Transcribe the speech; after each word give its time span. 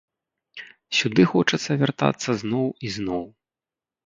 Сюды 0.99 1.25
хочацца 1.33 1.71
вяртацца 1.83 2.29
зноў 2.41 2.65
і 2.89 2.97
зноў. 2.97 3.23